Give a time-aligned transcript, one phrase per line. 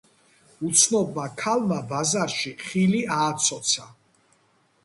[0.69, 3.87] უცნობმა ქალმა ბაზარში ხილი ააცოცა.